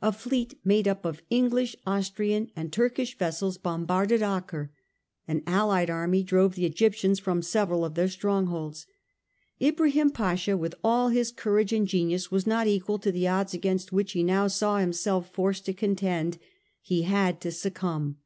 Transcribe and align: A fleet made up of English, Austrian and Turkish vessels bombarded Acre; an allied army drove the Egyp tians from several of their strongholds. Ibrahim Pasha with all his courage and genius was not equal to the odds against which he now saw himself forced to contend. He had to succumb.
A 0.00 0.12
fleet 0.12 0.60
made 0.64 0.86
up 0.86 1.04
of 1.04 1.22
English, 1.28 1.74
Austrian 1.84 2.52
and 2.54 2.72
Turkish 2.72 3.18
vessels 3.18 3.58
bombarded 3.58 4.22
Acre; 4.22 4.70
an 5.26 5.42
allied 5.44 5.90
army 5.90 6.22
drove 6.22 6.54
the 6.54 6.70
Egyp 6.70 6.90
tians 6.94 7.20
from 7.20 7.42
several 7.42 7.84
of 7.84 7.94
their 7.96 8.06
strongholds. 8.06 8.86
Ibrahim 9.60 10.10
Pasha 10.10 10.56
with 10.56 10.76
all 10.84 11.08
his 11.08 11.32
courage 11.32 11.72
and 11.72 11.88
genius 11.88 12.30
was 12.30 12.46
not 12.46 12.68
equal 12.68 13.00
to 13.00 13.10
the 13.10 13.26
odds 13.26 13.54
against 13.54 13.90
which 13.92 14.12
he 14.12 14.22
now 14.22 14.46
saw 14.46 14.78
himself 14.78 15.32
forced 15.34 15.64
to 15.66 15.72
contend. 15.72 16.38
He 16.80 17.02
had 17.02 17.40
to 17.40 17.50
succumb. 17.50 18.18